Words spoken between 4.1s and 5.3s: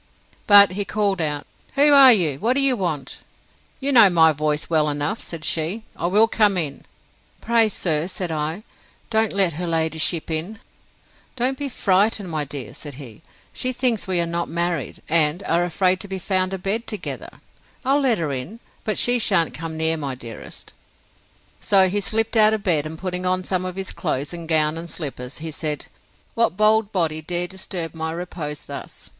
voice well enough,